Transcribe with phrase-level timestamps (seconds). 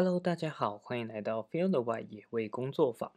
[0.00, 3.10] Hello，大家好，欢迎来到 Field 的外野味工作坊。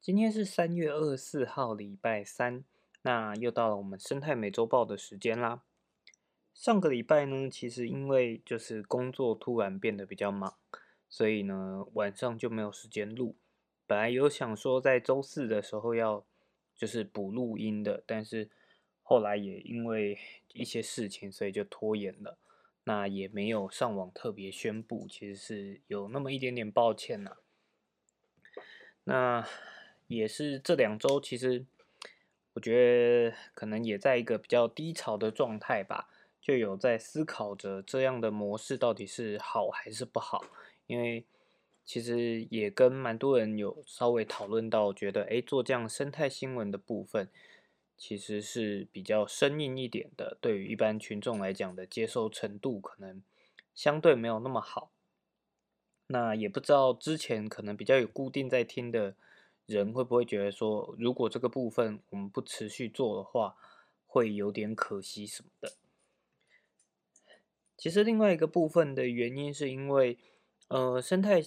[0.00, 2.62] 今天是三月二十四号，礼拜三。
[3.02, 5.64] 那又到了我们生态美洲豹的时间啦。
[6.54, 10.54] 上个礼拜呢，其实因为就是工作突然变得比较忙，
[11.08, 13.34] 所以呢晚上就没有时间录。
[13.88, 16.24] 本来有想说在周四的时候要
[16.76, 18.48] 就是补录音的，但是
[19.02, 20.16] 后来也因为
[20.52, 22.38] 一些事情，所以就拖延了。
[22.88, 27.36] 那也没有上网特别宣布，其实是有那么一点点抱歉呐。
[29.04, 29.46] 那
[30.06, 31.66] 也是这两周，其实
[32.54, 32.72] 我觉
[33.30, 36.08] 得可能也在一个比较低潮的状态吧，
[36.40, 40.46] 就有在思考着这样的模式到底是好还是不好。
[40.86, 41.26] 因为
[41.84, 47.28] 其实也跟蛮多人有稍微讨论到，觉得哎，做这样生态新闻的部分。
[47.98, 53.20] 其实是比较生硬一点的，对于一般群众来讲的接受程度可能
[53.74, 54.92] 相对没有那么好。
[56.06, 59.16] 那也不知道之前可能比较有固定在听的
[59.66, 63.56] 人会不会觉得说，如果这个部分我们不持续做的话，
[64.06, 65.72] 会有点可惜什么的。
[67.76, 70.16] 其实另外一个部分的原因是因为，
[70.68, 71.42] 呃，生态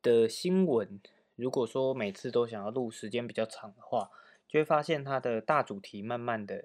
[0.00, 1.00] 的新闻，
[1.34, 4.10] 如果说每次都想要录时间比较长的话。
[4.50, 6.64] 就会发现它的大主题慢慢的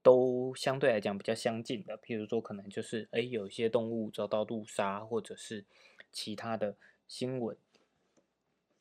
[0.00, 5.64] 都相对来讲比较相近的，譬如说可能就是哎有一些动物遭到路杀，或者是
[6.12, 6.76] 其他的
[7.08, 7.56] 新闻。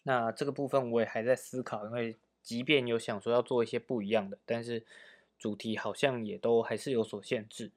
[0.04, 4.86] 那这个部分我也还在思考，因为即便有想说要做一些不一样的，但是
[5.40, 7.72] 主题好像也都还是有所限制。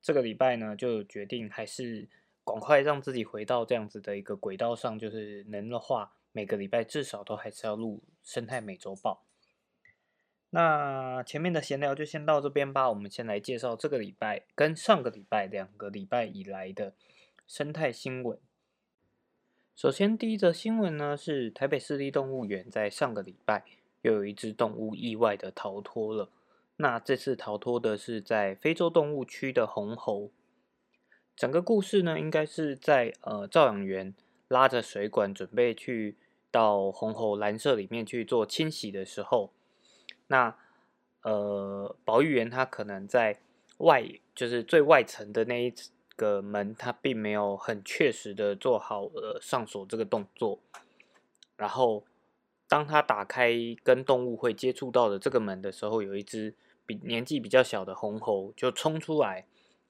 [0.00, 2.08] 这个礼拜呢，就决定还是
[2.44, 9.22] 赶快让自己回到这样子的一个轨道上，就是能的话，每个礼拜至少都还是要录生态美洲报。
[10.54, 12.90] 那前面的闲聊就先到这边吧。
[12.90, 16.92] 我们先来介绍这个礼拜跟上个礼拜两个礼拜以来的
[17.46, 18.38] 生态新闻。
[19.74, 23.64] 首先，第一则新闻呢是台北市立动物园在上个礼拜
[24.02, 26.28] 又有一只动物意外的逃脱了。
[26.76, 30.30] 那这次逃脱的是在非洲动物区的红猴。
[31.34, 34.14] 整个故事呢，应该是在呃照养员
[34.48, 36.16] 拉着水管准备去
[36.50, 39.50] 到红猴蓝色里面去做清洗的时候。
[40.32, 40.56] 那
[41.20, 43.38] 呃，保育员他可能在
[43.76, 44.02] 外，
[44.34, 45.74] 就是最外层的那一
[46.16, 50.58] 个门，他并没有很确实的做好呃上锁这个动作。
[51.56, 52.04] 然后，
[52.66, 53.52] 当他打开
[53.84, 56.54] 跟动物会接触到的这个门的时候，有一只
[56.86, 59.46] 比年纪比较小的红猴就冲出来，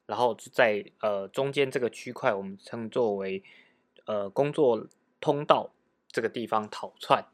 [0.07, 3.43] 然后在呃中间这个区块，我们称作为
[4.07, 4.87] 呃工作
[5.21, 5.71] 通道
[6.09, 7.25] 这个地方逃窜。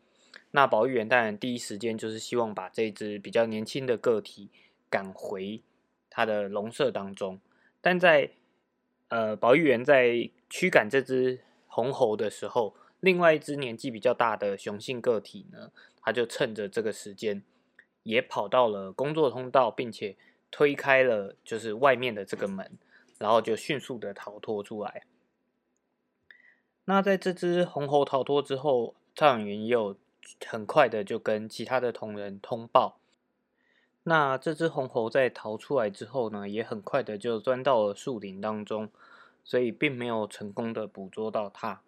[0.51, 4.49] 那保育员当然第一时间就是希望把这只比较年轻的个体
[4.89, 5.61] 赶回
[6.09, 7.39] 它的笼舍当中，
[7.83, 8.31] 但在
[9.09, 15.71] 呃保育员在驱赶这只红猴的时候，另外一只年纪比较大的雄性个体呢，
[16.01, 17.43] 他就趁着这个时间
[18.05, 20.17] 也跑到了工作通道，并且
[20.51, 22.79] 推开了就是外面的这个门，
[23.19, 25.03] 然后就迅速的逃脱出来。
[26.87, 29.95] 那在这只红猴逃脱之后，饲养员也有。
[30.47, 32.99] 很快的就跟其他的同仁通报。
[34.05, 38.89] 那这只红猴在逃出来之后呢，也很快的就钻到了树林当中，
[39.45, 41.83] 所以并没有成功的捕捉到它。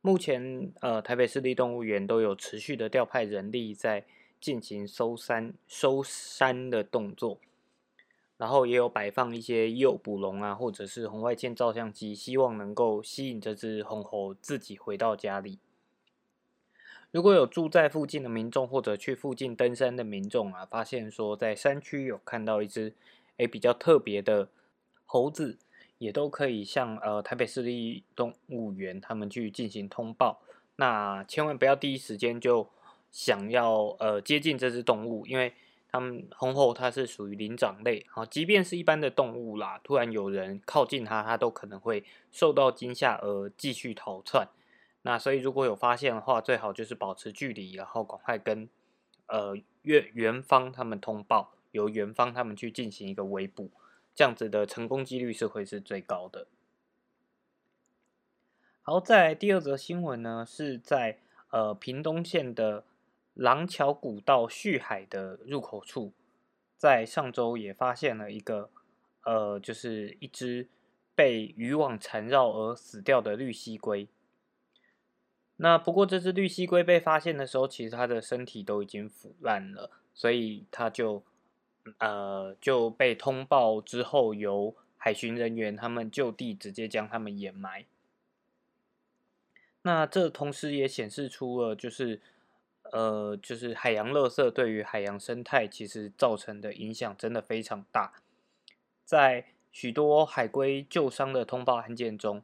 [0.00, 4.06] 目前，呃，台北市立动物园都有持续的调派人力在
[4.40, 7.38] 进行搜山、收山的动作，
[8.38, 15.58] 然后也有摆放一些诱捕笼啊，或者是红外线照相机，希望能够吸引这只红猴自己回到家里。
[17.10, 22.92] 如果有住在附近的民众，或者去附近登山的民众啊，发现说在山区有看到一只
[23.38, 24.48] 诶比较特别的
[25.06, 25.56] 猴子，
[25.96, 30.42] 也都可以向呃台北市立动物园他们去进行通报。
[30.76, 32.68] 那千万不要第一时间就
[33.10, 35.54] 想要呃接近这只动物，因为
[35.90, 44.46] 他们红猴它是属于灵长类，好，即便是一般的动物啦，突然有人靠近它，它都可能会受到惊吓而继续逃窜。
[45.02, 48.68] 那所以如果有发现的话，最好就是保持距离，然后赶快跟
[49.26, 53.70] 呃园园方他们通报，由园方他们去进行一个围捕，
[54.14, 56.48] 这样子的成功几率是会是最高的。
[58.82, 62.84] 好，在第二则新闻呢，是在呃屏东县的
[63.34, 66.12] 廊桥古道旭海的入口处，
[66.76, 68.70] 在上周也发现了一个
[69.24, 70.68] 呃，就是一只
[71.14, 74.08] 被渔网缠绕而死掉的绿蜥龟。
[75.60, 81.22] 那不过这只绿蜥龟被发现的时候，其实它的身体都已经腐烂了，所以它就
[81.98, 87.84] 呃就被通报之后，由海巡人员他们就地直接将它们掩埋。
[89.82, 92.20] 那这同时也显示出了，就是
[92.92, 98.12] 呃，就是海洋垃圾对于海洋生态其实造成的影响真的非常大。
[99.04, 102.42] 在许多海龟救伤的通报案件中，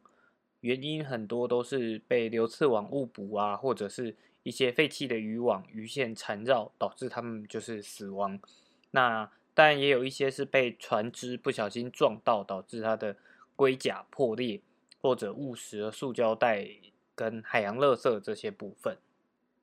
[0.65, 8.41] 原因很多都是被流刺网误捕啊，或者是一些废弃的渔网、鱼线缠绕，导致它们就是死亡。
[8.93, 13.15] 那当然也有一些是被船只不小心撞到，导致它的
[13.55, 14.63] 龟甲破裂，
[15.03, 16.67] 或者误食了塑胶袋
[17.15, 18.97] 跟海洋垃圾这些部分。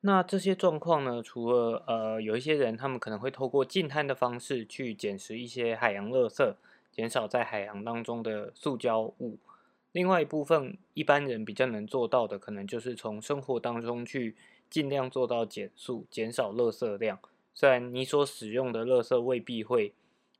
[0.01, 6.53] 那这些状况呢，除了呃有一些人他们可能会透过净滩的方式去捡拾一些海洋垃圾，
[6.91, 9.39] 减少在海洋当中的塑胶物。
[9.93, 14.37] 另外一部分一般人比较能做到的，可能就是从生活当中去
[14.69, 17.19] 尽量做到减速，减少垃圾量。
[17.53, 19.93] 虽然你所使用的垃圾未必会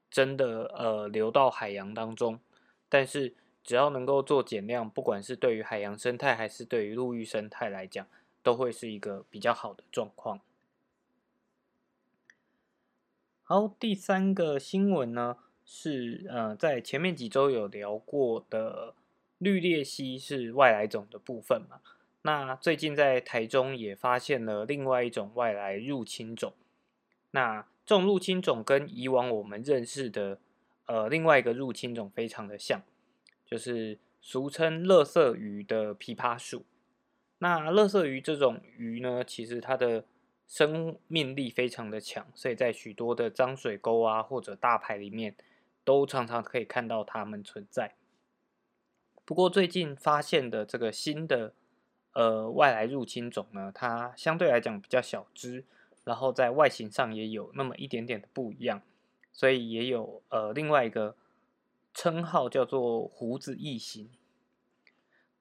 [0.09, 2.39] 真的呃流到海洋当中，
[2.87, 8.07] 但是只要能够做减量，不管是对于海洋生态还是对于陆域生态来讲，
[8.41, 10.39] 都会是一个比较好的状况。
[13.43, 18.93] 好，第三个新闻呢是呃在前面几周有聊过的。
[19.41, 21.81] 绿鬣蜥是外来种的部分嘛？
[22.21, 26.53] 那最近在台中也发现了另外一种外来入侵种。
[27.31, 30.39] 那这种入侵种跟以往我们认识的
[30.85, 32.83] 呃另外一个入侵种非常的像，
[33.43, 36.63] 就是俗称乐色鱼的琵琶鼠。
[37.39, 40.05] 那乐色鱼这种鱼呢，其实它的
[40.47, 45.35] 生命力非常的强，所以在许多的脏水沟啊或者大排里面，
[45.83, 47.95] 都常常可以看到它们存在。
[49.31, 51.53] 不过最近发现的这个新的
[52.11, 55.63] 呃外来入侵种呢，它相对来讲比较小只，
[56.03, 58.81] 然后在外形上也有那么一点点的不一样，
[59.31, 61.15] 所以也有呃另外一个
[61.93, 64.09] 称号叫做胡子异形。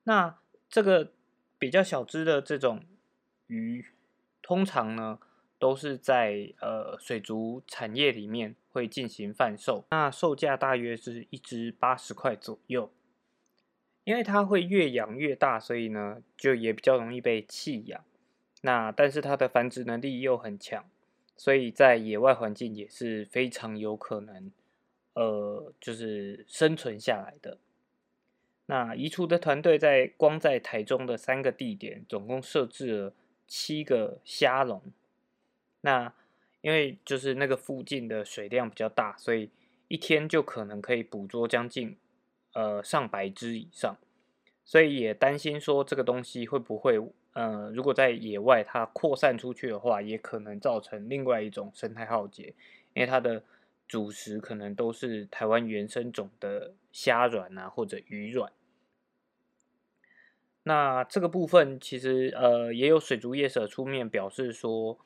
[0.05, 0.39] 那
[0.69, 1.11] 这个
[1.59, 2.85] 比较小只的这种
[3.49, 3.85] 鱼，
[4.41, 5.19] 通常呢
[5.59, 12.89] 都是在呃水族产业里面会进行贩售，那售价大约是一只八十块左右。
[14.11, 18.05] 因为它会越养越大，所以呢，就也比较容易被弃养。
[18.63, 20.85] 那但是它的繁殖能力又很强，
[21.37, 24.51] 所以在野外环境也是非常有可能，
[25.13, 27.59] 呃，就是生存下来的。
[28.67, 33.15] 那移除的团队在光在台中的三个地点，总共设置了
[33.47, 34.83] 七个虾笼。
[35.83, 36.13] 那
[36.63, 39.51] 因为就是那个附近的水量比较大，所以
[39.87, 41.97] 一天就可能可以捕捉将近。
[42.53, 43.97] 呃，上百只以上，
[44.65, 47.01] 所以也担心说这个东西会不会，
[47.33, 52.55] 呃，如果在野外它扩散出去的话，也可能造成另外一种生态浩劫，
[52.93, 53.45] 因为它的
[53.87, 58.53] 主食可能都是台湾原生种的虾卵啊或者鱼卵。
[60.65, 64.99] 那这个部分其实呃也有水族业者出面表示说，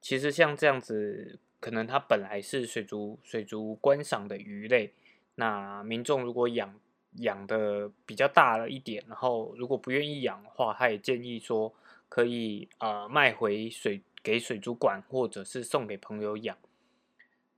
[0.00, 4.92] 其实像这样子，可能它本来是水族水族观赏的鱼类。
[5.34, 6.78] 那民众如果养
[7.20, 11.74] 养的比较大了一点，然后如果不愿意养的话，他也建议说
[12.08, 16.56] 可以呃卖回水给水族馆，或者是送给朋友养。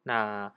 [0.05, 0.53] 那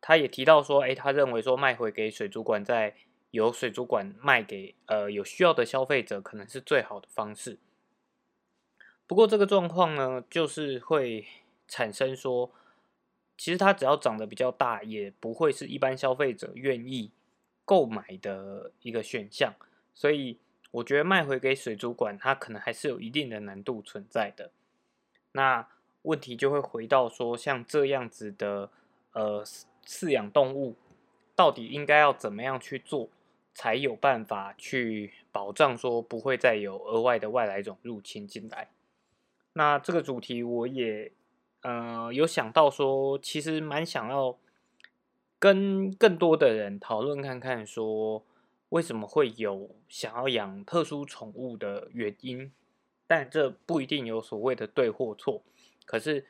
[0.00, 2.94] 他也提到说，哎，他认为说卖回给水族馆，在
[3.30, 7.58] 由水族馆卖给呃有需要的消费者，可能是最好的方式。
[9.06, 11.26] 不过这个状况呢，就是会
[11.68, 12.50] 产生说。
[13.36, 17.10] 其实它只要长得比较大，也不会是一般消费者愿意
[17.64, 19.52] 购买的一个选项，
[19.92, 20.38] 所以
[20.70, 24.52] 我觉得卖回给水族馆，它可能还是有一定的难度存在的。
[25.32, 25.68] 那
[26.02, 28.70] 问题就会回到说，像这样子的
[29.12, 29.44] 呃
[29.84, 30.76] 饲养动物，
[31.34, 33.10] 到底应该要怎么样去做，
[33.52, 38.68] 才有办法去保障说不会再有额外的外来种入侵进来？
[39.54, 41.10] 那这个主题我也。
[41.64, 44.36] 呃，有想到说，其实蛮想要
[45.38, 48.22] 跟更多的人讨论看看，说
[48.68, 52.52] 为什么会有想要养特殊宠物的原因，
[53.06, 55.42] 但这不一定有所谓的对或错。
[55.86, 56.26] 可是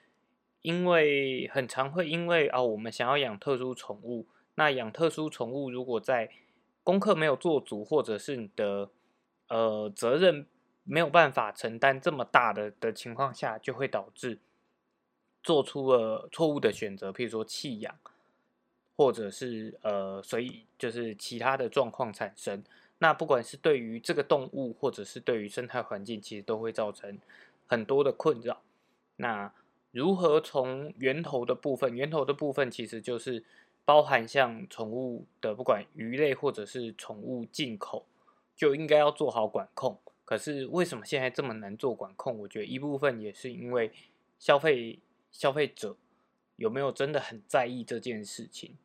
[0.62, 6.30] 因为很常会因为啊，我们想要养特殊宠物，那养特殊宠物如果在
[6.84, 8.88] 功课没有做足，或者是你的
[9.48, 10.46] 呃责任
[10.84, 14.38] 没有办法承担这么大的的情况下，就会导致。
[15.44, 17.94] 做出了错误的选择，譬如说弃养，
[18.96, 22.64] 或者是呃，所以就是其他的状况产生。
[22.98, 27.18] 那不管是对于这个动物，或者是对于生态环境，其实都会造成
[27.66, 28.62] 很多的困扰。
[29.16, 29.52] 那
[29.90, 33.44] 如何从源头的部分，源头的部分其实就是
[33.84, 38.06] 包含像宠物的，不管鱼类或者是宠物进口，
[38.56, 39.98] 就应该要做好管控。
[40.24, 42.38] 可是为什么现在这么难做管控？
[42.38, 43.92] 我觉得一部分也是因为
[44.38, 44.98] 消费
[45.34, 45.96] 消费者
[46.54, 48.78] 有没有真的很在意这件事情。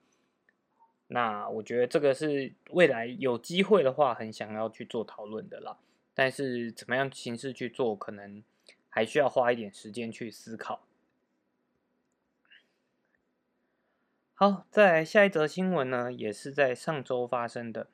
[1.08, 5.77] 那我觉得这个是未来有机会的话，很想要去做讨论的啦。
[6.13, 8.44] 但是怎么样形式去做，可能
[8.89, 10.82] 还需要花一点时间去思考。
[14.34, 17.88] 好，再下一则新闻呢，也是在上周发生的。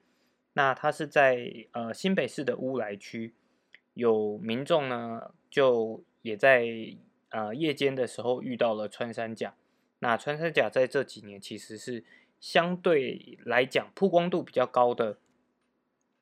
[0.54, 3.34] 那它是在呃新北市的乌来区，
[3.94, 6.66] 有民众呢就也在
[7.36, 9.54] 呃夜间的时候遇到了穿山甲。
[10.00, 12.06] 那穿山甲在这几年其实是。
[12.38, 15.18] 相对来讲，曝光度比较高的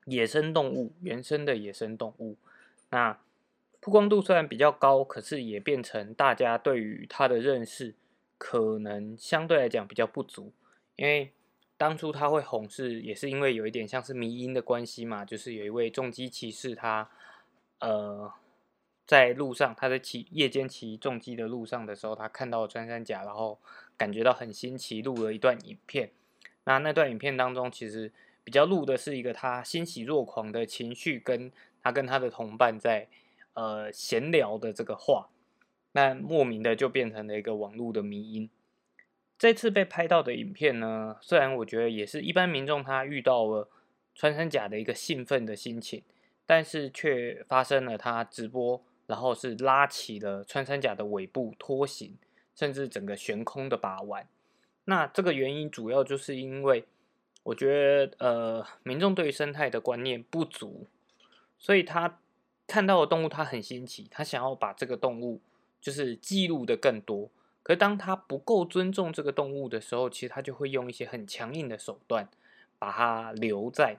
[0.05, 2.37] 野生动物，原生的野生动物，
[2.91, 3.19] 那
[3.81, 7.95] 曝光度虽然比较高，可是也变成大家对于它的认识
[8.37, 10.53] 可能相对来讲比较不足。
[10.95, 11.31] 因为
[11.75, 17.09] 当初它会红是也是因为有一点像是迷因的关系嘛，就是有一位重机骑士，他
[17.79, 18.31] 呃
[19.05, 23.59] 在路上，他在骑夜间骑重机的路上的时候，他看到穿山甲，然后。
[23.95, 26.09] 感觉到很新奇，录了一段影片。
[26.63, 28.11] 那那段影片当中，其实
[28.43, 33.07] 比较录的是一个他欣喜若狂的情绪，跟他跟他的同伴在
[33.53, 35.29] 呃闲聊的这个话。
[35.91, 38.49] 那莫名的就变成了一个网络的迷音。
[39.37, 43.69] 这次被拍到的影片呢，虽然我觉得也是一般民众他遇到了
[44.15, 46.01] 穿山甲的一个兴奋的心情，
[46.47, 52.17] 但是却发生了他直播，然后是拉起了穿山甲的尾部拖行。
[52.55, 54.27] 甚至整个悬空的把玩，
[54.85, 56.85] 那这个原因主要就是因为
[57.41, 60.85] 我觉得呃民众对于生态的观念不足，
[61.57, 62.19] 所以他
[62.67, 65.41] 看到的动物他很新奇，他想要把这个动物
[65.81, 67.31] 就是记录的更多。
[67.63, 72.29] 可是当他不够尊重这个动物的时候，其实他就会用一些很强硬的手段
[72.77, 73.97] 把它留在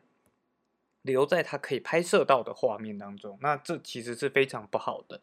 [1.05, 3.39] 留在他可以拍摄到的画面当中。
[3.41, 5.23] 那这其实是非常不好的，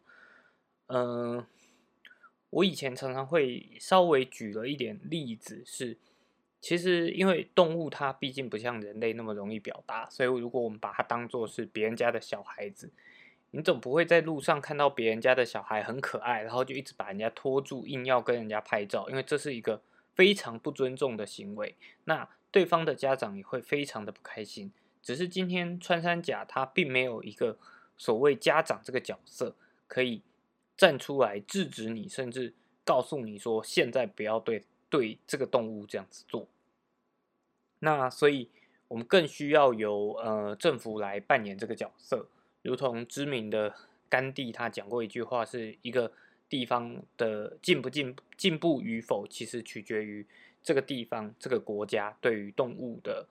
[0.86, 1.46] 嗯。
[2.52, 5.96] 我以前常常会稍微举了一点例子，是
[6.60, 12.92] 其实因为动物它毕竟不像人类那么容易表达，所以如果我们把它当做是别人家的小孩子，
[13.52, 19.80] 你总不会在路上看到别人家的小孩很可爱，然后就一直把人家拖住，硬要跟人家拍照，因为这是一个
[20.14, 21.74] 非常不尊重的行为。
[22.04, 24.70] 那对方的家长也会非常的不开心。
[25.02, 27.58] 只是今天穿山甲它并没有一个
[27.96, 29.54] 所谓家长这个角色
[29.86, 30.22] 可以。
[30.74, 36.48] 站出来制止你，甚至告诉你说现在不要对对这个动物这样子做。
[37.80, 38.48] 那所以，
[38.88, 42.26] 我们更需要由呃政府来扮演这个角色。
[42.62, 43.72] 如同知名的
[44.08, 46.10] 甘地他讲过一句话，是一个
[46.48, 50.26] 地方的进不进进步与否，其实取决于
[50.64, 53.28] 这个地方这个国家对于动物的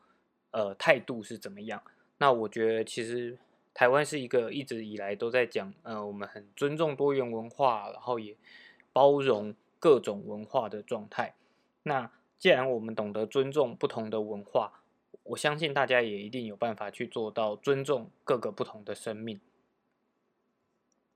[0.51, 1.81] 呃态度是怎么样。
[2.19, 3.39] 那我觉得其实。
[3.73, 8.35] 台湾是一个一直以来都在讲，呃，我们很尊重多元文化，然后也
[8.91, 11.35] 包容各种文化的状态。
[11.83, 14.81] 那既然我们懂得尊重不同的文化，
[15.23, 19.39] 我相信大家也一定有办法去做到尊重各个不同的生命。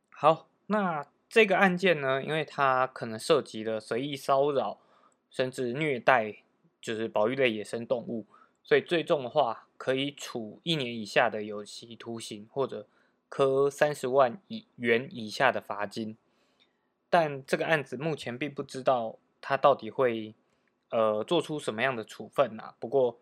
[0.09, 4.79] 好，那这个案件呢，因为它可能涉及了随意骚扰，
[5.29, 6.37] 甚至虐待，
[6.79, 8.25] 就是保育类野生动物。
[8.67, 12.87] 所以最重的话，可以处一年以下的有期徒刑，或者
[13.29, 16.17] 科三十万以元以下的罚金。
[17.07, 20.33] 但这个案子目前并不知道他到底会
[20.89, 22.73] 呃做出什么样的处分呐。
[22.79, 23.19] 不过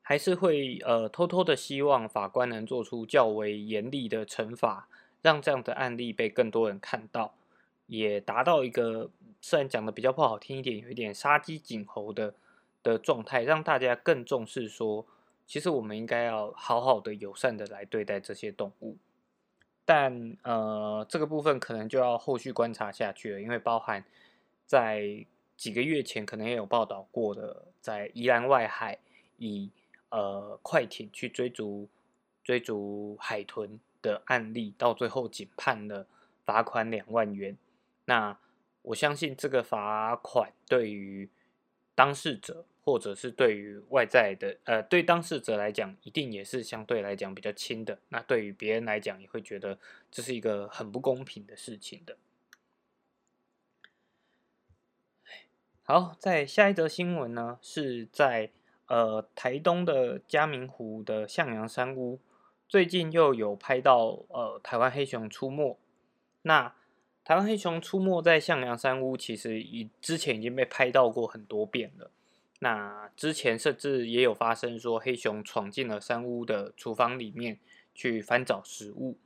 [0.00, 4.88] 还是会呃偷偷的希望法官能做出较为严厉的惩罚，
[5.22, 7.34] 让这样的案例被更多人看到，
[7.86, 12.34] 也达到一个虽然讲的比较不好听一点，有一点杀鸡儆猴的。
[12.82, 15.06] 的状态让大家更重视说，
[15.46, 18.96] 其实我们应该要好好的、友善的来对待这些动物。
[19.84, 24.04] 但呃，这个部分可能就要后续观察下去了，因为包含
[24.64, 28.98] 在几个月前可能也有报道过的，在宜兰外海
[29.38, 29.70] 以
[30.08, 31.88] 呃快艇去追逐
[32.44, 36.06] 追逐海豚的案例，到最后仅判了
[36.44, 37.56] 罚款两万元。
[38.04, 38.38] 那
[38.82, 41.28] 我相信这个罚款对于
[41.94, 42.66] 当事者。
[42.84, 48.00] 或者是对于外在的，呃，对当事者来讲，一定也是相对来讲比较轻的。
[48.08, 49.78] 那对于别人来讲，也会觉得
[50.10, 52.16] 这是一个很不公平的事情的。
[55.84, 58.50] 好，在下一则新闻呢，是在
[58.88, 62.18] 呃台东的嘉明湖的向阳山屋，
[62.68, 65.78] 最近又有拍到呃台湾黑熊出没。
[66.42, 66.74] 那
[67.24, 72.10] 台湾黑熊出没在向阳山屋，其实以之前已经被拍到过很多遍了。
[72.58, 77.58] 那之前甚至也有发生说黑熊闯进了山屋的厨房里面
[77.94, 79.18] 去翻找食物。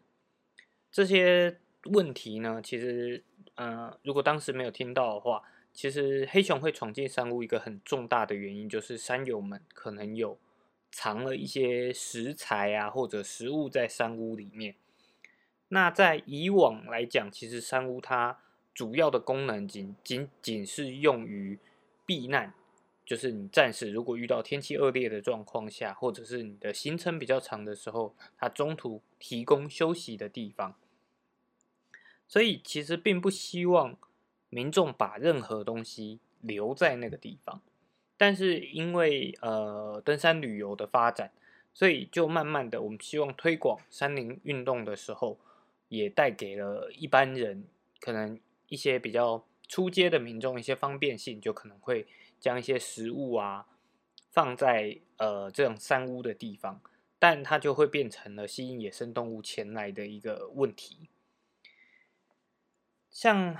[0.91, 3.23] 这些问题呢，其实
[3.55, 10.38] 呃，如果当时没有听到的话，其实黑熊会闯进山屋一个很重大的原因，就是山友们可能有
[10.91, 14.75] 藏了一些食材啊或者食物在山屋里面。
[15.68, 18.38] 那在以往来讲，其实山屋它
[18.73, 21.58] 主要的功能仅仅仅是用于
[22.04, 22.54] 避难，
[23.04, 30.76] 就是你暂时如果遇到天气恶劣的状况下，或者是你的行程比较长的时候，它中途提供休息的地方。
[32.28, 33.96] 所以其实并不希望
[34.49, 37.61] 民众把任何东西留在那个地方，
[38.16, 41.32] 但是因为呃登山旅游的发展，
[41.75, 45.38] 所以就慢慢的我们希望推广山林运动的时候。
[45.88, 47.64] 也带给了一般人
[48.00, 48.38] 可能
[48.69, 52.07] 一些比较出街的民众一些方便性，就可能会
[52.38, 53.66] 将一些食物啊
[54.31, 56.81] 放在呃这种山屋的地方，
[57.19, 61.09] 但它就会变成了吸引野生动物前来的一个问题。
[63.11, 63.57] 像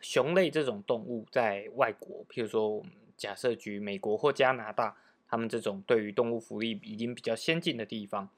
[0.00, 2.84] 熊类这种动物，在外国，譬如说
[3.16, 4.96] 假设举美国或加拿大，
[5.28, 8.30] 他们这种对于动物福利已经比较先进的地方。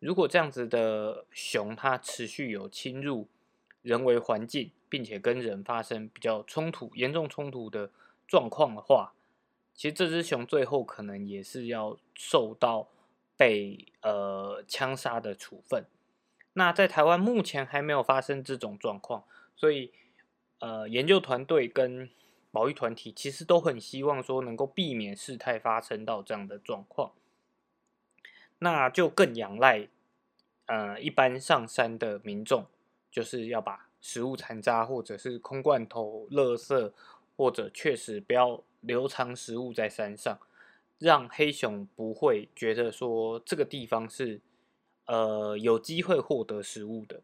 [0.00, 3.28] 如果这样子的熊，它持续有侵入
[3.82, 7.90] 人为环境，并且跟人发生比较冲突、严重冲突的
[8.26, 9.12] 状况的话，
[9.74, 12.88] 其实这只熊最后可能也是要受到
[13.36, 15.84] 被呃枪杀的处分。
[16.54, 19.92] 那在台湾目前还没有发生这种状况，所以
[20.58, 22.08] 呃研究团队跟
[22.50, 27.12] 保育团体其实都很希望说能够避免事态发生到这样的状况。
[28.62, 29.88] 那就更仰赖，
[30.66, 32.66] 呃，一般上山的民众，
[33.10, 36.92] 就是要把食物残渣或者是空罐头、垃圾，
[37.38, 40.38] 或者确实不要留藏食物在山上，
[40.98, 44.42] 让黑熊不会觉得说这个地方是，
[45.06, 47.22] 呃，有机会获得食物的。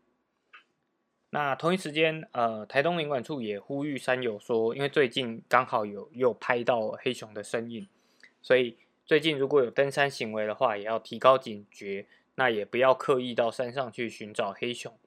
[1.28, 7.86] 那同一时间，呃，台东领管处也呼吁山友说，因为最近刚好有有拍到黑熊的身影，
[8.40, 8.78] 所以。
[9.06, 14.98] 最近如果有登山行为的话，也要提高警觉，那也不要刻意到山上去寻找黑熊，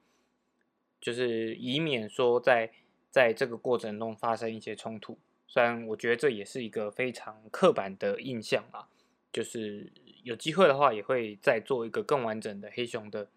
[0.98, 2.72] 就是以免说在
[3.10, 5.18] 在这个过程中发生一些冲突。
[5.46, 8.88] 虽然我觉得这也是一个非常刻板的印象啊，
[9.30, 13.28] 就是有机会的话，也会再做一个更完整的黑熊的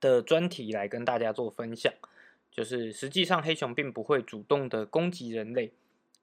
[0.00, 1.92] 的专题来跟大家做分享。
[2.50, 5.72] 就是实际上黑熊并不会主动的攻击人类，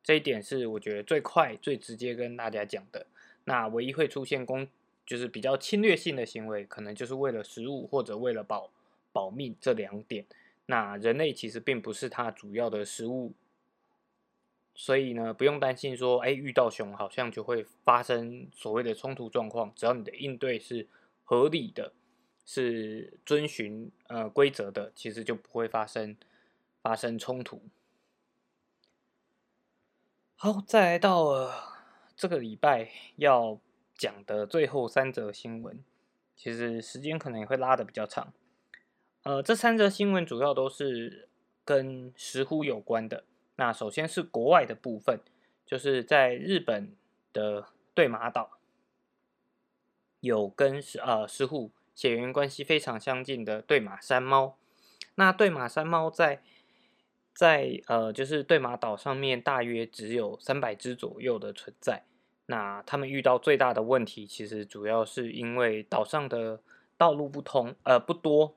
[0.04, 3.08] 这一点是我觉得最快最直接跟大家讲的。
[3.46, 4.68] 那唯一会出现攻，
[5.06, 8.70] 就是比较侵略性的行为，可能就是为了食物或者为了保
[9.12, 10.26] 保命这两点。
[10.68, 13.34] 那人类其实并不是它主要的食物，
[14.74, 19.74] 所以呢，不用担心说，哎，遇到熊好像就会发生所谓的冲突状况。
[19.76, 20.88] 只要你的应对是
[21.26, 21.92] 合理的，
[22.46, 26.16] 是遵循呃规则的，其实就不会发生
[26.82, 27.64] 发生冲突。
[30.36, 31.71] 好，再来到了。
[32.16, 33.60] 这个礼拜要
[33.96, 35.84] 讲的最后三则新闻，
[36.36, 38.34] 其实时间可能也会拉的比较长。
[39.24, 41.30] 呃，这三则新闻主要都是
[41.64, 43.24] 跟石虎有关的。
[43.58, 45.20] 那首先是国外的部分，
[45.66, 46.96] 就是在日本
[47.32, 48.58] 的对马岛，
[50.22, 54.58] 有跟石呃石虎血缘关系非常相近的对马山猫。
[55.16, 56.42] 那对马山猫在
[57.34, 62.04] 在呃就是对马岛上面大约只有三百只左右的存在。
[62.48, 66.60] 那他们遇到最大的问题，其实主要是因为岛上的
[66.98, 68.56] 道路不通，呃不多，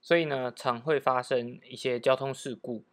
[0.00, 2.84] 所以呢常会发生一些交通事故，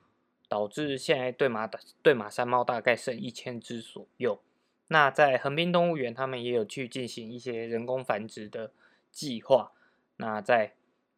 [0.47, 4.41] 导致现在对马的对马山猫大概剩一千只左右。
[4.87, 8.71] 那在横滨动物园，他们也有去进行一些人工繁殖的
[9.11, 9.71] 计划。
[10.17, 10.73] 那在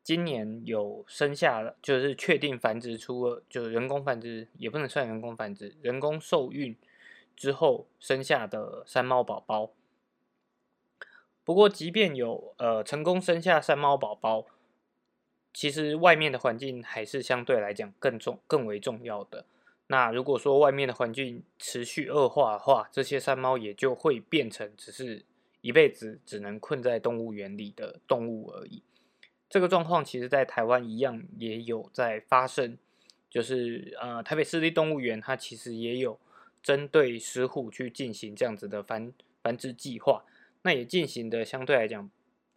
[0.06, 6.76] 今年有生下了，就是确定繁殖出了，就是人工繁殖也不能算人工繁殖，人工受孕。
[7.36, 9.72] 之后生下的山猫宝宝。
[11.44, 14.46] 不过，即便有呃成功生下山猫宝宝，
[15.52, 19.48] 其实外面的环境还是相对来讲更重、更为重要的。
[19.88, 25.26] 那如果说外面的环境持续恶化的话，这些山猫也就会变成只是
[25.62, 28.84] 一辈子只能困在动物园里的动物而已。
[29.50, 32.78] 这个状况其实，在台湾一样也有在发生，
[33.30, 36.20] 就是呃台北市立动物园，它其实也有。
[36.64, 40.26] 针对石虎去进行这样子的繁繁殖计划，
[40.64, 42.10] 那也进行的相对来讲，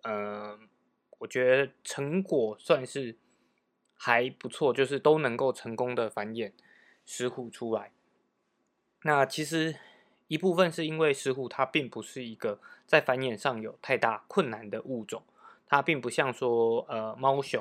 [0.03, 0.59] 呃，
[1.19, 3.17] 我觉得成果算是
[3.95, 6.53] 还不错，就是都能够成功的繁衍
[7.05, 7.93] 石虎出来。
[9.03, 9.77] 那其实
[10.27, 15.23] 一部分是因为石虎它并不是一个在繁衍上有太大困难的物种，
[15.69, 17.61] 它并不像说呃猫熊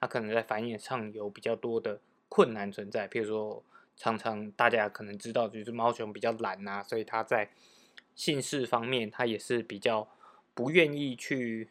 [0.00, 3.08] 它可能在繁衍上有比较多的困难存在。
[3.08, 3.64] 譬如说，
[3.96, 7.50] 常常大家可能知道，就是猫熊比较懒啊，所以它在
[8.14, 10.08] 性事方面，它也是比较
[10.54, 11.68] 不愿意去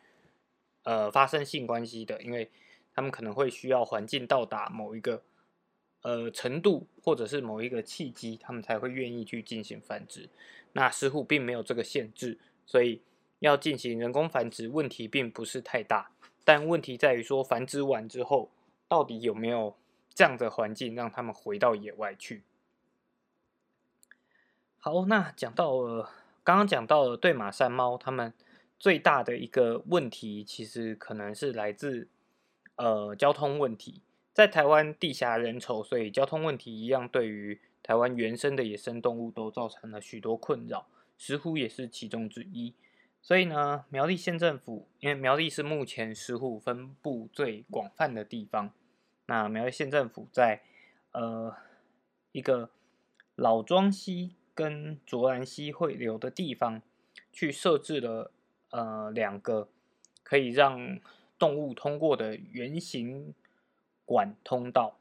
[0.83, 2.51] 呃发生性关系的，因为
[2.93, 5.23] 他们可能会需要环境到达某一个
[6.01, 10.29] 呃程度，或者是某一个契机，他们才会愿意去进行繁殖。
[10.73, 13.01] 那石虎并没有这个限制，所以
[13.39, 16.11] 要进行人工繁殖，问题并不是太大。
[16.43, 18.49] 但问题在于说，繁殖完之后，
[18.87, 19.75] 到底有没有
[20.13, 22.43] 这样的环境让他们回到野外去？
[24.79, 26.09] 好，那讲到了，
[26.43, 28.33] 刚刚讲到了对马山猫，它们
[28.79, 32.07] 最大的一个问题，其实可能是来自
[32.77, 34.01] 呃交通问题。
[34.33, 42.73] 在台湾地狭人稠，所以交通问题一样，对于台湾原生的野生动物都造成了许多困扰，石虎也是其中之一。
[43.27, 48.71] 所以呢，苗栗县政府，因为苗栗是目前石虎分布最广泛的地方，
[49.25, 50.61] 那苗栗县政府在
[51.11, 51.53] 呃
[52.31, 52.69] 一个
[53.35, 56.81] 老庄溪跟卓兰溪汇流的地方，
[57.33, 58.31] 去设置了
[58.69, 59.67] 呃两个
[60.23, 60.97] 可以让
[61.37, 63.33] 动物通过的圆形
[64.05, 64.97] 管通道。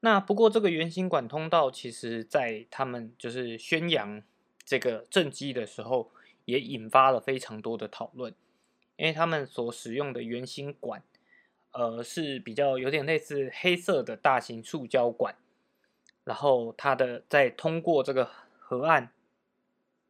[0.00, 4.20] 那不过这个圆形管通道，其实在他们就是宣扬
[4.64, 6.10] 这个政绩的时候。
[6.44, 8.34] 也引发了非常多的讨论，
[8.96, 11.02] 因为他们所使用的圆形管，
[11.72, 15.36] 呃，是比较有点类似黑色的大型塑胶管，
[16.24, 19.10] 然后它的在通过这个河岸，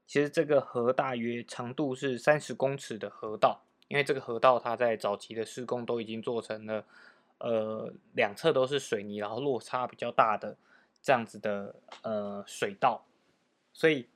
[0.06, 6.84] 其实这个河大约长度是三十公尺的河道，因为这个河道它在早期的施工都已经做成了，
[7.38, 10.56] 呃，两侧都是水泥，然后落差比较大的
[11.02, 13.04] 这样子的呃水道，
[13.72, 14.08] 所以。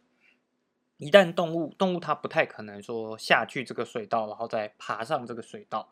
[0.96, 5.88] 一旦动物动物它不太可能说下去这个水道，然后再爬上这个水道，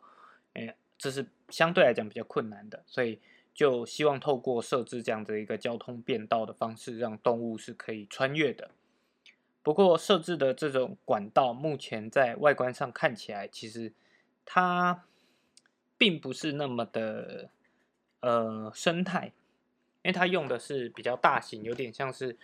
[0.53, 3.19] 哎，这是相对来讲比较困难的，所以
[3.53, 8.71] 就希望透过设置这样的一个交通便道的方式，让动物是可以穿越的。
[9.61, 13.91] 不过设置的这种管道，目前在外观上看起来，其实
[14.45, 15.03] 它
[15.97, 17.49] 并不是那么的
[18.21, 19.33] 呃生态，
[20.01, 22.37] 因为它用的是比较大型，有点像是。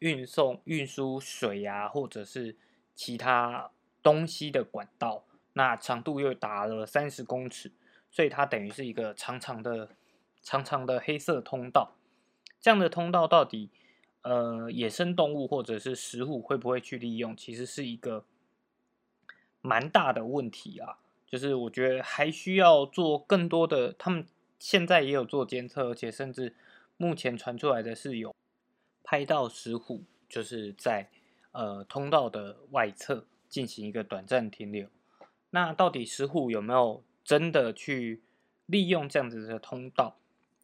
[0.00, 2.56] 运送、运输水呀，或者是
[2.94, 3.70] 其他
[4.02, 7.72] 东西的管道，那长度又达了三十公尺，
[8.10, 9.90] 所以它等于是一个长长的、
[10.42, 11.92] 长长的黑色通道。
[12.60, 13.70] 这样的通道到底，
[14.22, 18.24] 呃，野生动物或者是食物会不会去利用，其实是一个
[19.62, 20.98] 蛮大的问题啊。
[21.26, 24.26] 就是我觉得还需要做更多的，他们
[24.58, 26.56] 现在也有做监测，而且甚至
[26.96, 28.34] 目前传出来的是有。
[29.02, 31.08] 拍到石虎，就是在
[31.52, 34.88] 呃通道的外侧进行一个短暂停留。
[35.50, 38.22] 那到底石虎有没有真的去
[38.66, 40.16] 利用这样子的通道，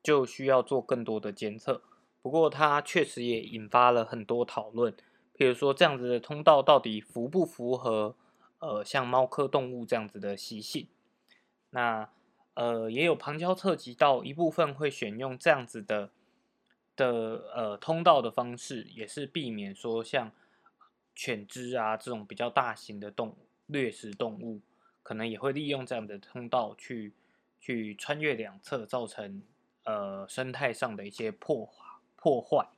[0.03, 1.83] 就需要做更多的监测。
[2.22, 4.94] 不过它确实也引发了很多讨论，
[5.33, 8.14] 比如说这样子的通道到底符不符合
[8.61, 10.87] 呃像猫科动物这样子的习性？
[11.70, 12.09] 那
[12.55, 16.11] 呃也有旁敲侧击到一部分会选用这样子的。
[16.97, 20.33] 的呃通道的方式也是避免说像
[21.15, 24.61] 犬只啊这种比较大型的动物掠食动物，
[25.03, 27.13] 可能也会利用这样的通道去
[27.61, 29.43] 去穿越两侧，造成
[29.85, 31.73] 呃生态上的一些破坏
[32.17, 32.69] 破坏。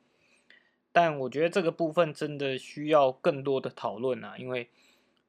[0.90, 4.68] 但我觉得这个部分真的需要更多的讨论啊，因为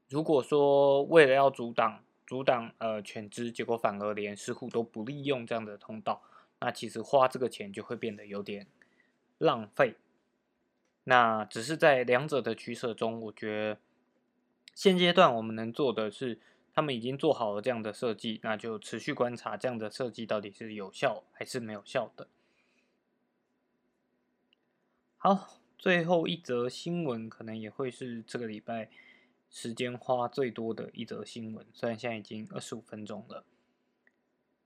[0.08, 6.21] 如果说为了要阻挡阻挡呃犬只，结果反而连食虎都不利用这样的通道，
[6.60, 8.65] 那其实花这个钱就会变得有点。
[9.39, 9.95] 浪费，
[11.06, 13.80] 那只是在两者的取舍中，我觉得
[14.75, 16.39] 现阶段我们能做的是，
[16.73, 22.28] 他们已经做好了这样的设计，那就持续观察这样的设计到底是有效还是没有效的。
[25.17, 28.89] 好，最后一则新闻可能也会是这个礼拜
[29.49, 33.43] 时间花最多的一则新闻，虽然现在已经二十五分钟了。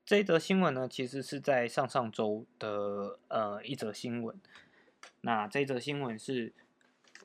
[0.05, 4.37] 这一则新闻呢，其实是在上上周的呃一则新闻。
[5.21, 6.51] 那这则新闻是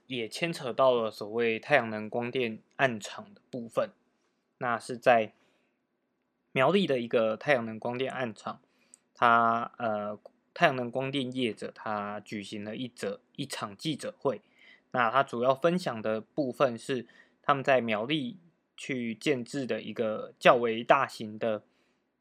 [0.06, 3.90] 也牵扯到了所谓太阳能光电暗场的部分。
[4.58, 5.32] 那是在
[6.52, 8.60] 苗栗的一个太阳能光电暗场，
[9.12, 10.16] 它呃
[10.54, 14.40] 太阳能光电业者他举行了一则一场记者会。
[14.92, 17.08] 那他主要分享的部分是
[17.42, 18.38] 他们在苗栗
[18.76, 21.64] 去建制的一个较为大型的。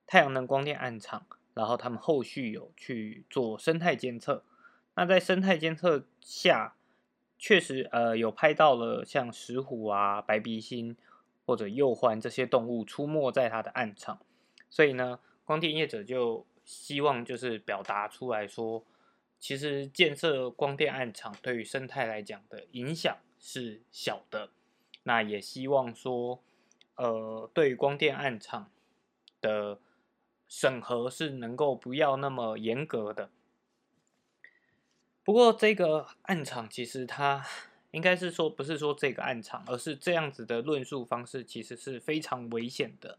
[0.07, 4.43] 太阳能光电暗场，然后他们后续有去做生态监测。
[4.95, 6.75] 那在生态监测下，
[7.37, 10.97] 确实呃有拍到了像石虎啊、白鼻星
[11.45, 14.19] 或者鼬獾这些动物出没在它的暗场。
[14.69, 18.83] 所以呢，光电业者就希望就是表达出来说，
[19.39, 24.49] 其实建设光电暗场对于生态来讲的影响是小的。
[25.03, 26.41] 那也希望说，
[26.95, 28.69] 呃，对于光电暗场
[29.39, 29.79] 的
[30.47, 33.29] 审核是能够不要那么严格的。
[35.23, 37.45] 不过这个暗场其实它
[37.91, 43.17] 应该是说，不是说这个暗场，而是这样子的论述方式其实是非常危险的，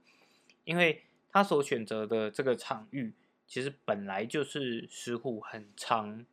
[0.65, 3.15] 因为他所选择的这个场域
[3.47, 6.25] 其实本来就是石虎很长，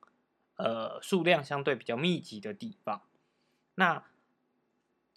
[0.56, 3.02] 呃，数量相对比较密集的地方，
[3.76, 4.04] 那。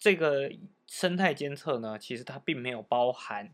[0.01, 0.49] 这个
[0.87, 3.51] 生态监测呢，其实它并没有包含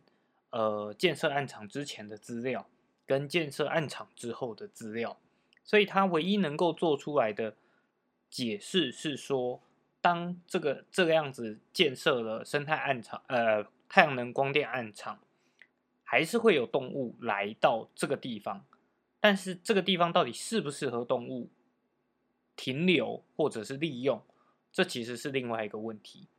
[0.56, 2.66] 呃建设暗场之前的资料
[3.06, 5.20] 跟建设暗场之后的资料，
[5.66, 7.58] 所以它唯一能够做出来的
[8.30, 9.62] 解释是说，
[10.00, 15.20] 当这个这个样子建设了生态暗场，呃太阳能光电暗场，
[16.06, 18.66] 还是会有动物来到这个地方，
[19.20, 21.50] 但是这个地方到底适不适合动物
[22.56, 24.24] 停留或者是利用，
[24.72, 26.30] 这其实是另外一个问题。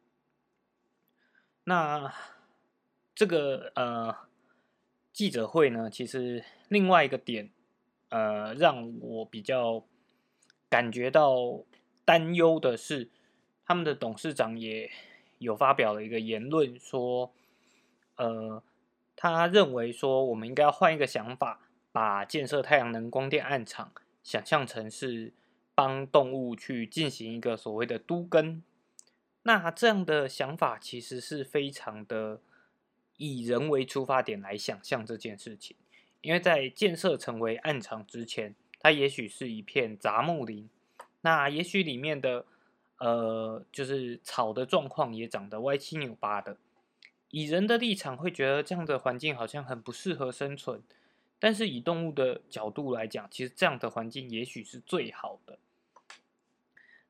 [1.64, 2.14] 那
[3.16, 4.14] 这个呃
[5.10, 7.50] 记者会呢，其实另外一个点，
[8.10, 9.86] 呃，让我比较
[10.68, 11.64] 感觉到
[12.04, 13.08] 担忧的是，
[13.64, 14.90] 他们的董事长也
[15.38, 17.32] 有发表了一个言论，说，
[18.16, 18.62] 呃，
[19.16, 25.32] 他认为说，我们应该要换一个想法，把建设太阳能光电暗场想象成是
[25.74, 28.62] 帮动物去进行一个所谓的都根。
[29.44, 32.42] 那这样的想法其实是非常的
[33.16, 35.76] 以人为出发点来想象这件事情，
[36.20, 40.68] 因为在建设成为暗场之前，它也许是一片杂木林，
[41.22, 42.44] 那也许里面的
[42.98, 46.58] 呃就是草的状况也长得歪七扭八的，
[47.30, 50.82] 以人的立场会觉得这样的环境好像很不适合生存，
[51.38, 55.58] 但是以动物的角度来讲，其实这样的环境也许是最好的。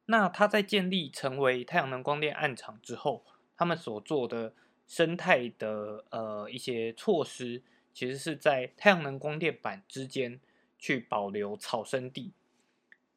[0.07, 3.25] 那它在建立成为太阳能光电暗场之后，
[3.57, 4.55] 他们所做的
[4.87, 10.40] 生态的呃一些措施，其实是在太阳能光电板之间
[10.79, 12.33] 去保留草生地。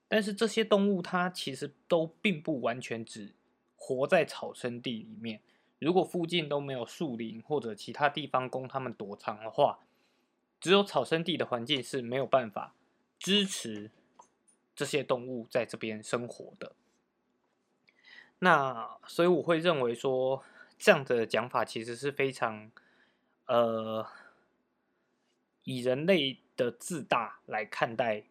[0.08, 3.34] 但是这些动物它其实都并不完全只
[3.76, 5.42] 活在草生地里面。
[5.80, 9.80] 如果附近都没有树林或者其他地方供它们躲藏的话，
[10.60, 12.74] 只有草生地的环境是没有办法
[13.18, 13.92] 支持。
[14.76, 16.72] 这些动物在这边生活的，
[18.40, 20.42] 那所以我会认为说，
[20.80, 22.72] 这样的讲法其实是非常，
[23.46, 24.08] 呃，
[25.66, 28.24] 以人类的自大来看待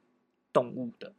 [0.52, 1.12] 动物的。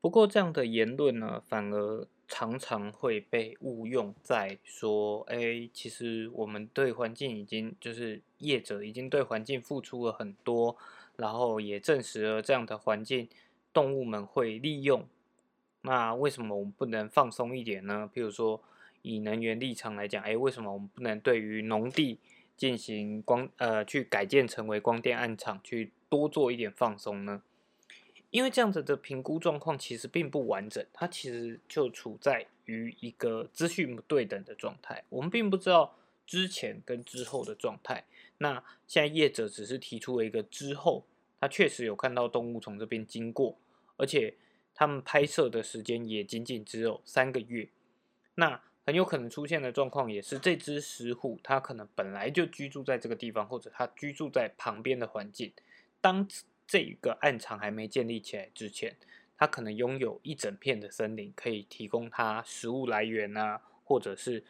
[0.00, 10.76] 不过这样的言论呢，反而常常会被误用在说，哎，其实我们对环境已经就是业者已经对环境付出了很多。
[11.16, 13.26] 然后也证实了这样的环境，
[13.72, 15.08] 动物们会利用。
[15.86, 18.10] 那为什么我们不能放松一点呢？
[18.12, 18.60] 譬如说，
[19.02, 22.18] 以能源立场来讲，哎，为什么我们不能对于农地
[22.56, 27.40] 进行光呃去改建成为光电暗场，去多做一点放松呢？
[28.30, 35.04] 因为这样子的评估状况其实并不完整，它其实就处在于一个资讯不对等的状态。
[35.08, 35.94] 我们并不知道
[36.26, 38.04] 之前跟之后的状态。
[38.38, 41.04] 那现在业者只是提出了一个之后，
[41.40, 43.56] 他确实有看到动物从这边经过，
[43.96, 44.34] 而且
[44.76, 47.70] 他们拍摄的时间也仅仅只有三个月。
[48.34, 55.52] 那很有可能出现的状况也是这只石虎，它可能本来就居住在这个地方，或者它居住在旁边的环境。
[56.00, 56.28] 当
[56.68, 58.96] 这个暗场还没建立起来之前，
[59.38, 64.44] 它可能拥有一整片的森林，可以提供它食物来源啊，或者是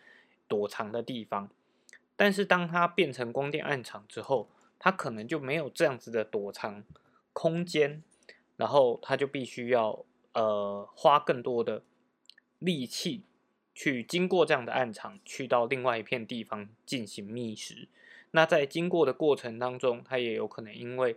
[0.49, 1.49] 躲藏的地方。
[2.17, 6.85] 但是当它变成光电暗场之后，它可能就没有这样子的躲藏
[7.33, 8.03] 空间，
[8.57, 10.05] 然后它就必须要
[10.37, 11.83] 呃花更多的
[12.61, 13.25] 力气
[13.75, 17.88] 去经过这样的暗场，去到另外一片地方进行觅食。
[18.31, 21.16] 那在经过的过程当中，它也有可能因为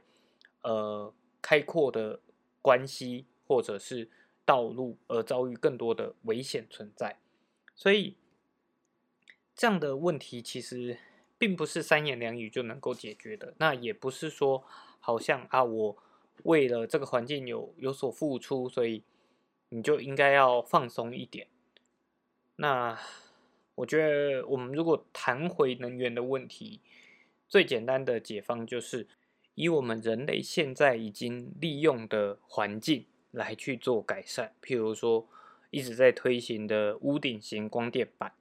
[0.63, 2.21] 呃开阔的
[2.61, 4.09] 关系或者是
[4.45, 7.19] 道路而遭遇更多的危险存在，
[7.75, 8.15] 所以。
[9.55, 10.97] 这样的问题其实
[11.37, 13.53] 并不是三言两语就能够解决的。
[13.57, 14.63] 那也不是说
[15.01, 15.97] 好像啊，我
[16.43, 19.03] 为了这个环境有有所付出，所以
[19.69, 21.47] 你就应该要放松一点。
[22.57, 22.99] 那
[23.75, 26.81] 我觉得，我们如果谈回能源的问题，
[27.47, 29.07] 最简单的解方就是
[29.55, 34.53] 以我们人类现在已经利用的环境来去做改善。
[34.61, 35.27] 譬如说，
[35.69, 38.33] 一直在推行的屋顶型光电板。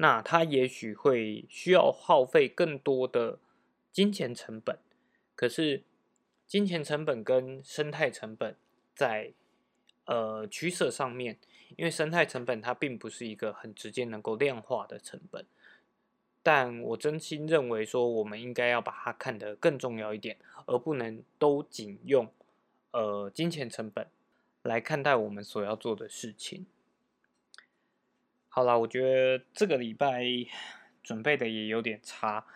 [0.00, 3.40] 那它也许会需要耗费更多的
[3.90, 4.78] 金钱成本，
[5.34, 5.82] 可是
[6.48, 8.56] 金钱成本跟生态成本
[8.94, 9.34] 在
[10.06, 11.36] 呃取舍上面，
[11.76, 15.44] 因为生态成本它并不是一个很直接能够量化的成本，
[16.42, 22.32] 但我真心认为说，我们应该要把它看得更重要一点，而不能都仅用
[22.92, 24.06] 呃金钱成本
[24.62, 26.64] 来看待我们所要做的事情。
[28.48, 30.24] 好啦，我觉得这个礼拜
[31.02, 32.46] 准备的也有点差，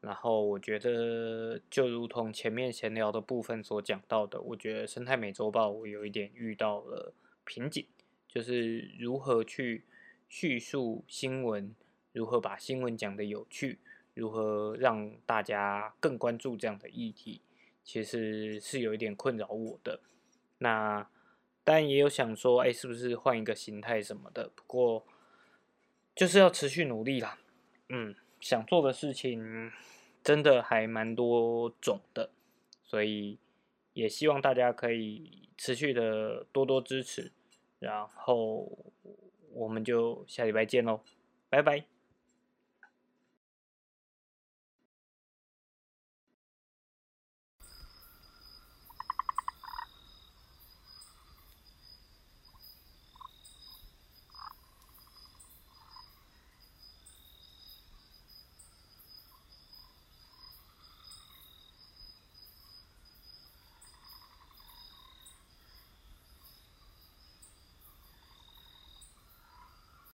[0.00, 7.12] 然后我觉得就如同前面闲聊的部分所讲到的，我觉得生态美洲豹我有一点遇到了
[7.44, 7.86] 瓶颈，
[8.28, 9.84] 就是如何去
[10.28, 11.74] 叙述新闻，
[12.12, 13.78] 如何把新闻讲的有趣，
[14.14, 17.42] 如何让大家更关注这样的议题，
[17.82, 20.00] 其实是有一点困扰我的。
[20.58, 21.08] 那
[21.62, 24.50] 当然也有想说，哎，是不是换一个形态什么的？
[24.54, 25.06] 不过。
[26.12, 27.38] 就是要持续努力啦，
[27.88, 29.70] 嗯，想做的事情
[30.24, 32.30] 真的还蛮多种的，
[32.82, 33.38] 所以
[33.92, 37.32] 也希望大家可以持续的多多支持，
[37.78, 38.70] 然后
[39.52, 41.00] 我们就下礼拜见喽，
[41.48, 41.99] 拜拜。